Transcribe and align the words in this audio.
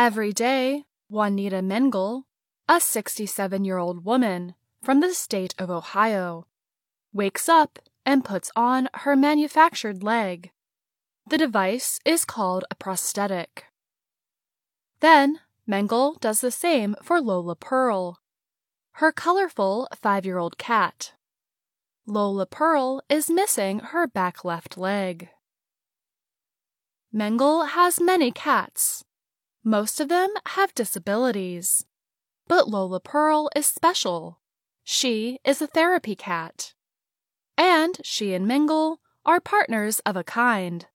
Every 0.00 0.32
day, 0.32 0.84
Juanita 1.10 1.56
Mengel, 1.56 2.22
a 2.66 2.80
67 2.80 3.66
year 3.66 3.76
old 3.76 4.02
woman 4.02 4.54
from 4.82 5.00
the 5.00 5.12
state 5.12 5.54
of 5.58 5.68
Ohio, 5.68 6.46
wakes 7.12 7.50
up 7.50 7.78
and 8.06 8.24
puts 8.24 8.50
on 8.56 8.88
her 8.94 9.14
manufactured 9.14 10.02
leg. 10.02 10.52
The 11.28 11.36
device 11.36 12.00
is 12.06 12.24
called 12.24 12.64
a 12.70 12.76
prosthetic. 12.76 13.66
Then 15.00 15.40
Mengel 15.68 16.18
does 16.18 16.40
the 16.40 16.50
same 16.50 16.96
for 17.02 17.20
Lola 17.20 17.54
Pearl, 17.54 18.20
her 18.92 19.12
colorful 19.12 19.86
five 20.00 20.24
year 20.24 20.38
old 20.38 20.56
cat. 20.56 21.12
Lola 22.06 22.46
Pearl 22.46 23.02
is 23.10 23.28
missing 23.28 23.80
her 23.80 24.06
back 24.06 24.46
left 24.46 24.78
leg. 24.78 25.28
Mengel 27.14 27.68
has 27.68 28.00
many 28.00 28.32
cats. 28.32 29.04
Most 29.62 30.00
of 30.00 30.08
them 30.08 30.30
have 30.48 30.74
disabilities. 30.74 31.84
But 32.48 32.68
Lola 32.68 33.00
Pearl 33.00 33.50
is 33.54 33.66
special. 33.66 34.40
She 34.84 35.38
is 35.44 35.60
a 35.60 35.66
therapy 35.66 36.16
cat. 36.16 36.74
And 37.56 37.98
she 38.02 38.32
and 38.34 38.46
Mengel 38.46 38.96
are 39.26 39.40
partners 39.40 40.00
of 40.00 40.16
a 40.16 40.24
kind. 40.24 40.86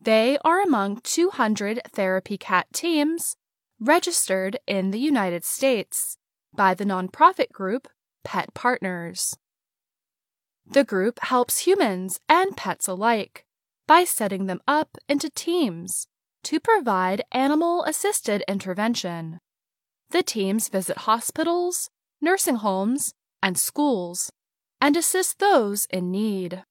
They 0.00 0.38
are 0.44 0.60
among 0.60 1.00
200 1.02 1.80
therapy 1.92 2.36
cat 2.36 2.66
teams 2.72 3.36
registered 3.78 4.58
in 4.66 4.90
the 4.90 4.98
United 4.98 5.44
States 5.44 6.16
by 6.54 6.74
the 6.74 6.84
nonprofit 6.84 7.52
group 7.52 7.86
Pet 8.24 8.52
Partners. 8.54 9.36
The 10.66 10.84
group 10.84 11.20
helps 11.22 11.60
humans 11.60 12.20
and 12.28 12.56
pets 12.56 12.88
alike 12.88 13.46
by 13.86 14.04
setting 14.04 14.46
them 14.46 14.60
up 14.66 14.98
into 15.08 15.30
teams 15.30 16.06
to 16.44 16.60
provide 16.60 17.24
animal 17.32 17.84
assisted 17.84 18.42
intervention. 18.48 19.38
The 20.10 20.22
teams 20.22 20.68
visit 20.68 20.98
hospitals, 20.98 21.90
nursing 22.20 22.56
homes, 22.56 23.14
and 23.42 23.58
schools 23.58 24.30
and 24.80 24.96
assist 24.96 25.38
those 25.38 25.86
in 25.86 26.10
need. 26.10 26.64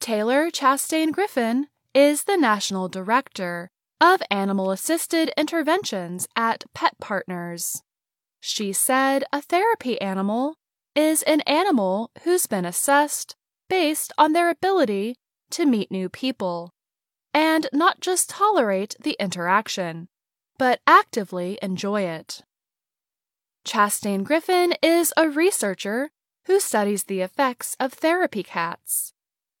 Taylor 0.00 0.50
Chastain 0.50 1.12
Griffin 1.12 1.66
is 1.92 2.24
the 2.24 2.36
National 2.36 2.88
Director 2.88 3.68
of 4.00 4.22
Animal 4.30 4.70
Assisted 4.70 5.32
Interventions 5.36 6.26
at 6.34 6.64
Pet 6.74 6.94
Partners. 7.00 7.82
She 8.40 8.72
said 8.72 9.24
a 9.32 9.42
therapy 9.42 10.00
animal 10.00 10.54
is 10.94 11.22
an 11.24 11.42
animal 11.42 12.10
who's 12.22 12.46
been 12.46 12.64
assessed 12.64 13.36
based 13.68 14.12
on 14.16 14.32
their 14.32 14.48
ability 14.48 15.16
to 15.50 15.66
meet 15.66 15.90
new 15.90 16.08
people 16.08 16.72
and 17.32 17.68
not 17.72 18.00
just 18.00 18.30
tolerate 18.30 18.96
the 19.00 19.16
interaction, 19.20 20.08
but 20.58 20.80
actively 20.86 21.58
enjoy 21.62 22.02
it. 22.02 22.42
Chastain 23.64 24.24
Griffin 24.24 24.74
is 24.82 25.12
a 25.16 25.28
researcher 25.28 26.10
who 26.46 26.58
studies 26.60 27.04
the 27.04 27.20
effects 27.20 27.76
of 27.78 27.92
therapy 27.92 28.42
cats. 28.42 29.12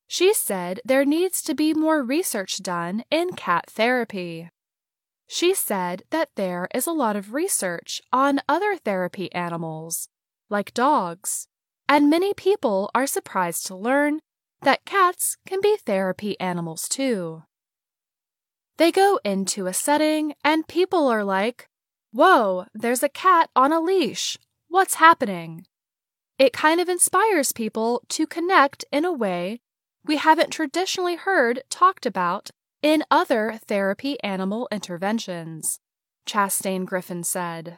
She 0.06 0.34
said 0.34 0.80
there 0.84 1.04
needs 1.04 1.42
to 1.42 1.54
be 1.54 1.72
more 1.72 2.02
research 2.02 2.62
done 2.62 3.04
in 3.10 3.34
cat 3.34 3.70
therapy. 3.70 4.50
She 5.28 5.54
said 5.54 6.02
that 6.10 6.30
there 6.34 6.66
is 6.74 6.86
a 6.86 6.92
lot 6.92 7.14
of 7.14 7.32
research 7.32 8.02
on 8.12 8.40
other 8.48 8.76
therapy 8.76 9.32
animals, 9.32 10.08
like 10.48 10.74
dogs, 10.74 11.46
and 11.88 12.10
many 12.10 12.34
people 12.34 12.90
are 12.94 13.06
surprised 13.06 13.66
to 13.66 13.76
learn 13.76 14.20
that 14.62 14.84
cats 14.84 15.36
can 15.46 15.60
be 15.60 15.76
therapy 15.76 16.38
animals 16.40 16.88
too. 16.88 17.44
They 18.80 18.90
go 18.90 19.20
into 19.26 19.66
a 19.66 19.74
setting 19.74 20.32
and 20.42 20.66
people 20.66 21.06
are 21.06 21.22
like, 21.22 21.68
Whoa, 22.12 22.64
there's 22.72 23.02
a 23.02 23.10
cat 23.10 23.50
on 23.54 23.74
a 23.74 23.78
leash. 23.78 24.38
What's 24.68 24.94
happening? 24.94 25.66
It 26.38 26.54
kind 26.54 26.80
of 26.80 26.88
inspires 26.88 27.52
people 27.52 28.02
to 28.08 28.26
connect 28.26 28.86
in 28.90 29.04
a 29.04 29.12
way 29.12 29.60
we 30.06 30.16
haven't 30.16 30.48
traditionally 30.48 31.16
heard 31.16 31.62
talked 31.68 32.06
about 32.06 32.52
in 32.80 33.04
other 33.10 33.60
therapy 33.66 34.18
animal 34.22 34.66
interventions, 34.72 35.78
Chastain 36.26 36.86
Griffin 36.86 37.22
said. 37.22 37.76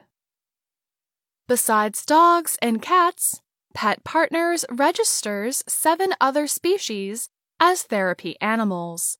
Besides 1.48 2.06
dogs 2.06 2.56
and 2.62 2.80
cats, 2.80 3.40
Pet 3.74 4.04
Partners 4.04 4.64
registers 4.70 5.64
seven 5.66 6.14
other 6.20 6.46
species 6.46 7.28
as 7.58 7.82
therapy 7.82 8.36
animals, 8.40 9.18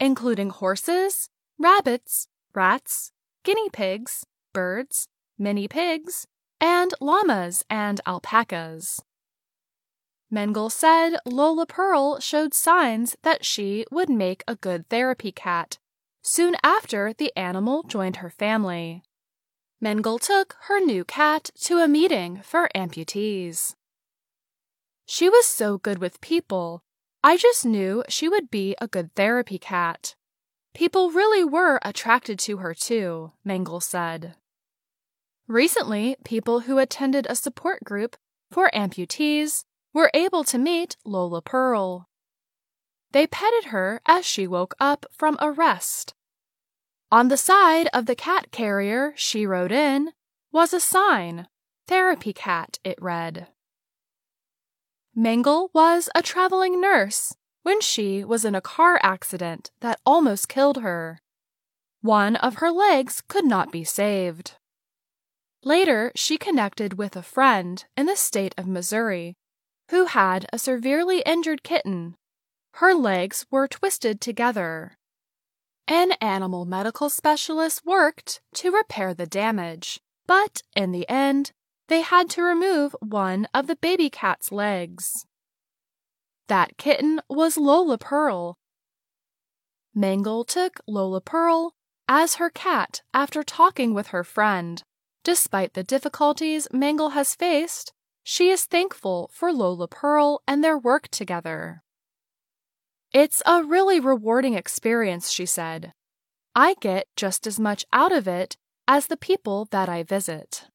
including 0.00 0.50
horses, 0.50 1.28
rabbits, 1.58 2.26
rats, 2.54 3.12
guinea 3.44 3.68
pigs, 3.70 4.24
birds, 4.52 5.06
mini 5.38 5.68
pigs, 5.68 6.26
and 6.60 6.92
llamas 7.00 7.64
and 7.70 8.00
alpacas. 8.06 9.00
Mengel 10.32 10.70
said 10.70 11.16
Lola 11.26 11.66
Pearl 11.66 12.20
showed 12.20 12.54
signs 12.54 13.16
that 13.22 13.44
she 13.44 13.84
would 13.90 14.08
make 14.08 14.44
a 14.46 14.56
good 14.56 14.88
therapy 14.88 15.32
cat 15.32 15.78
soon 16.22 16.54
after 16.62 17.12
the 17.12 17.32
animal 17.36 17.82
joined 17.82 18.16
her 18.16 18.30
family. 18.30 19.02
Mengel 19.82 20.20
took 20.20 20.56
her 20.62 20.78
new 20.78 21.04
cat 21.04 21.50
to 21.62 21.78
a 21.78 21.88
meeting 21.88 22.40
for 22.42 22.68
amputees. 22.76 23.74
She 25.06 25.28
was 25.28 25.46
so 25.46 25.78
good 25.78 25.98
with 25.98 26.20
people, 26.20 26.82
I 27.22 27.36
just 27.36 27.66
knew 27.66 28.02
she 28.08 28.28
would 28.28 28.50
be 28.50 28.74
a 28.80 28.88
good 28.88 29.14
therapy 29.14 29.58
cat. 29.58 30.14
People 30.74 31.10
really 31.10 31.44
were 31.44 31.78
attracted 31.82 32.38
to 32.40 32.58
her 32.58 32.74
too, 32.74 33.32
Mengel 33.44 33.82
said. 33.82 34.36
Recently, 35.46 36.16
people 36.24 36.60
who 36.60 36.78
attended 36.78 37.26
a 37.28 37.34
support 37.34 37.84
group 37.84 38.16
for 38.50 38.70
amputees 38.72 39.64
were 39.92 40.10
able 40.14 40.44
to 40.44 40.58
meet 40.58 40.96
Lola 41.04 41.42
Pearl. 41.42 42.08
They 43.12 43.26
petted 43.26 43.64
her 43.66 44.00
as 44.06 44.24
she 44.24 44.46
woke 44.46 44.74
up 44.78 45.06
from 45.12 45.36
a 45.40 45.50
rest. 45.50 46.14
On 47.10 47.28
the 47.28 47.36
side 47.36 47.88
of 47.92 48.06
the 48.06 48.14
cat 48.14 48.52
carrier 48.52 49.12
she 49.16 49.44
rode 49.44 49.72
in 49.72 50.12
was 50.52 50.72
a 50.72 50.80
sign 50.80 51.48
Therapy 51.88 52.32
Cat, 52.32 52.78
it 52.84 52.96
read. 53.02 53.48
Mengel 55.16 55.70
was 55.74 56.08
a 56.14 56.22
traveling 56.22 56.80
nurse 56.80 57.34
when 57.62 57.80
she 57.80 58.24
was 58.24 58.44
in 58.44 58.54
a 58.54 58.60
car 58.60 59.00
accident 59.02 59.70
that 59.80 60.00
almost 60.06 60.48
killed 60.48 60.78
her. 60.78 61.20
One 62.00 62.36
of 62.36 62.56
her 62.56 62.70
legs 62.70 63.22
could 63.28 63.44
not 63.44 63.72
be 63.72 63.84
saved. 63.84 64.54
Later, 65.62 66.10
she 66.14 66.38
connected 66.38 66.96
with 66.96 67.16
a 67.16 67.22
friend 67.22 67.84
in 67.96 68.06
the 68.06 68.16
state 68.16 68.54
of 68.56 68.66
Missouri 68.66 69.36
who 69.90 70.06
had 70.06 70.46
a 70.52 70.58
severely 70.58 71.20
injured 71.26 71.62
kitten. 71.62 72.16
Her 72.74 72.94
legs 72.94 73.44
were 73.50 73.66
twisted 73.66 74.20
together. 74.20 74.96
An 75.88 76.12
animal 76.20 76.64
medical 76.64 77.10
specialist 77.10 77.84
worked 77.84 78.40
to 78.54 78.70
repair 78.70 79.12
the 79.12 79.26
damage, 79.26 80.00
but 80.26 80.62
in 80.76 80.92
the 80.92 81.08
end, 81.08 81.50
they 81.90 82.02
had 82.02 82.30
to 82.30 82.42
remove 82.42 82.94
one 83.00 83.48
of 83.52 83.66
the 83.66 83.74
baby 83.74 84.08
cat's 84.08 84.52
legs. 84.52 85.26
That 86.46 86.78
kitten 86.78 87.20
was 87.28 87.56
Lola 87.56 87.98
Pearl. 87.98 88.56
Mengel 89.94 90.46
took 90.46 90.80
Lola 90.86 91.20
Pearl 91.20 91.74
as 92.08 92.36
her 92.36 92.48
cat 92.48 93.02
after 93.12 93.42
talking 93.42 93.92
with 93.92 94.08
her 94.08 94.22
friend. 94.22 94.84
Despite 95.24 95.74
the 95.74 95.82
difficulties 95.82 96.68
Mengel 96.72 97.12
has 97.12 97.34
faced, 97.34 97.92
she 98.22 98.50
is 98.50 98.66
thankful 98.66 99.28
for 99.34 99.52
Lola 99.52 99.88
Pearl 99.88 100.42
and 100.46 100.62
their 100.62 100.78
work 100.78 101.08
together. 101.08 101.82
It's 103.12 103.42
a 103.44 103.64
really 103.64 103.98
rewarding 103.98 104.54
experience, 104.54 105.32
she 105.32 105.44
said. 105.44 105.92
I 106.54 106.74
get 106.80 107.08
just 107.16 107.48
as 107.48 107.58
much 107.58 107.84
out 107.92 108.12
of 108.12 108.28
it 108.28 108.56
as 108.86 109.08
the 109.08 109.16
people 109.16 109.66
that 109.72 109.88
I 109.88 110.04
visit. 110.04 110.66